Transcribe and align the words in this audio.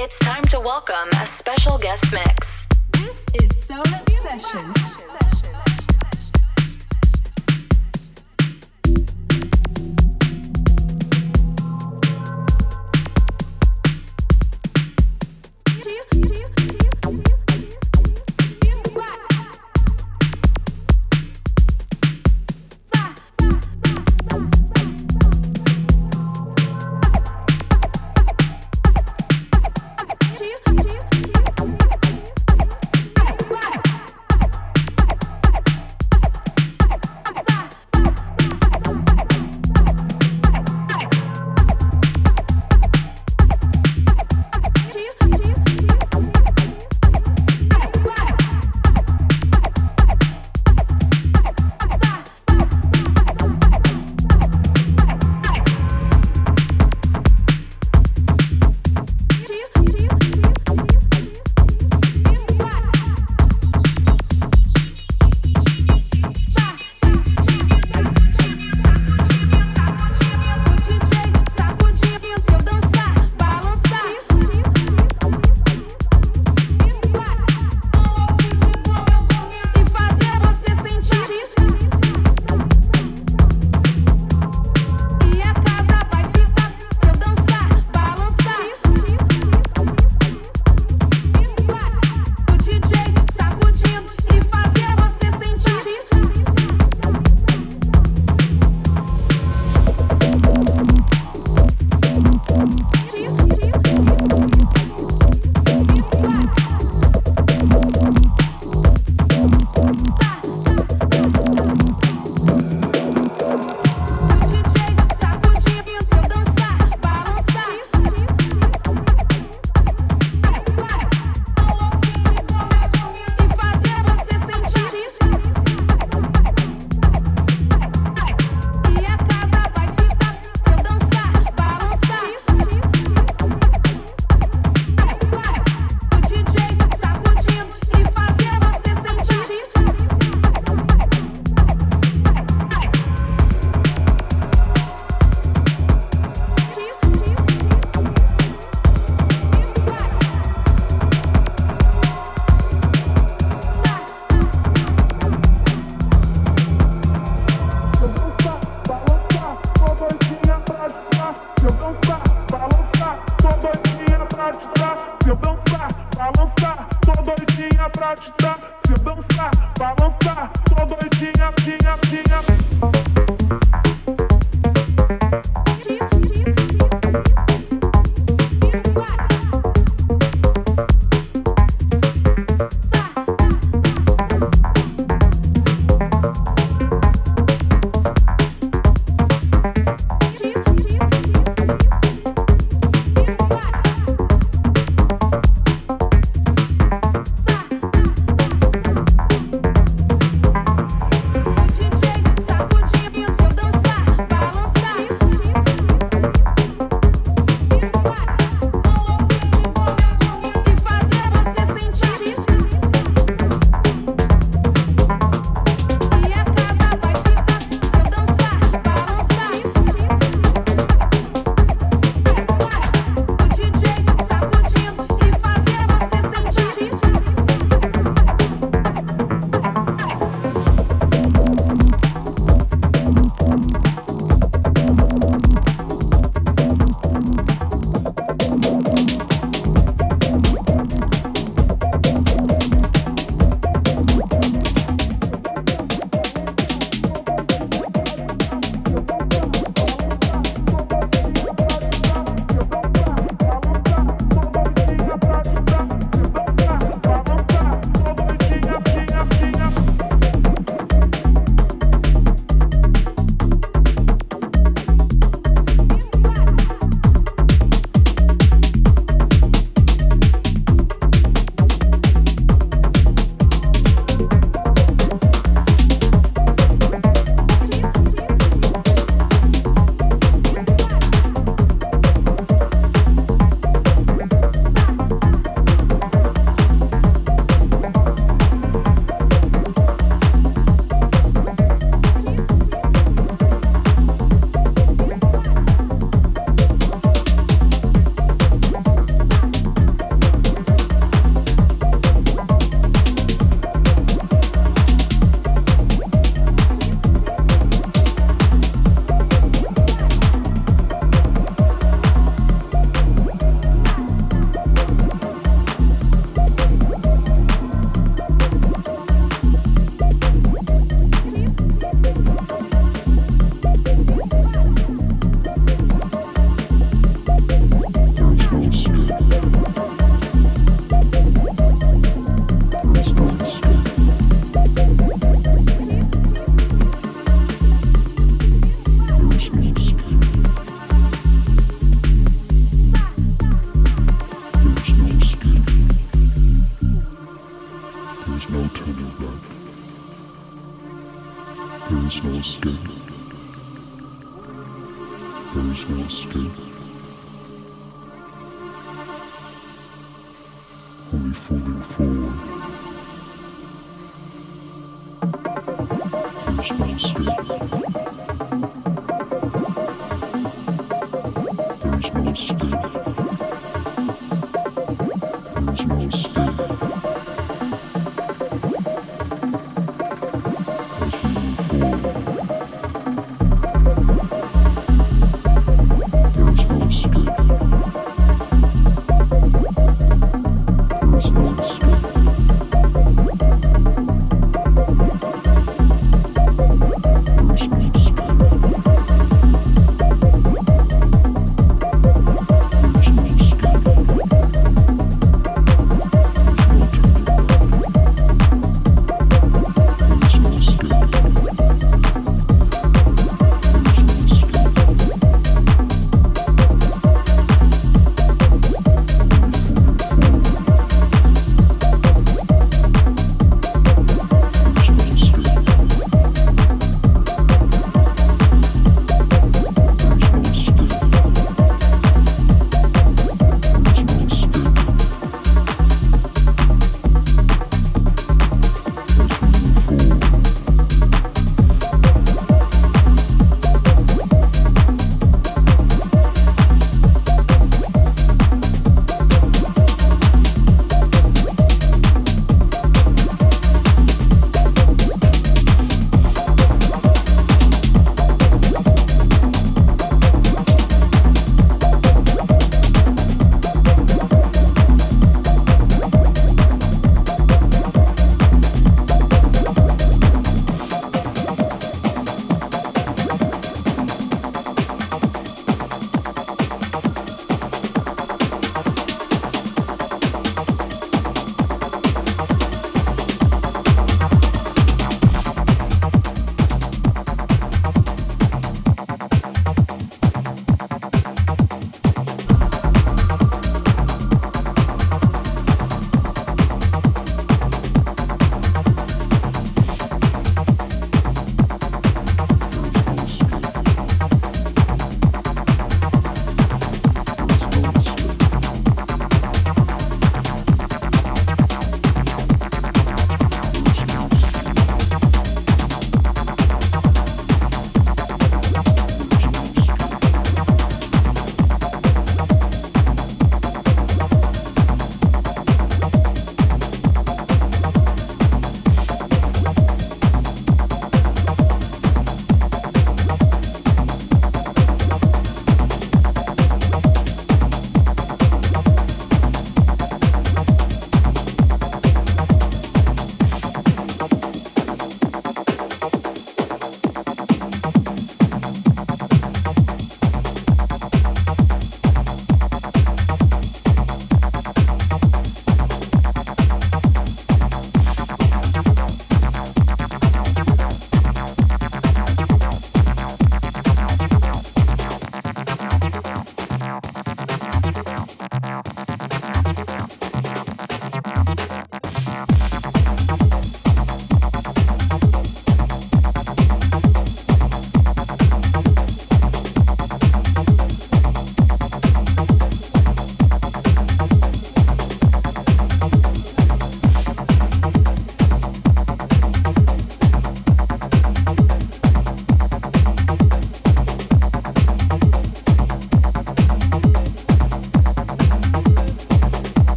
It's 0.00 0.20
time 0.20 0.44
to 0.44 0.60
welcome 0.60 1.08
a 1.20 1.26
special 1.26 1.76
guest 1.76 2.12
mix. 2.12 2.68
This 2.92 3.26
is 3.34 3.64
Solent 3.66 4.08
Sessions. 4.08 5.37